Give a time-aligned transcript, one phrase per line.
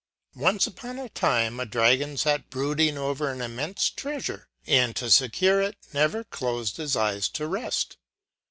[0.35, 5.61] ONcE on a time, a Dragon fat brooding over an immenfe treafure, and to fecure
[5.63, 7.97] it, never clofed his eyes to reft.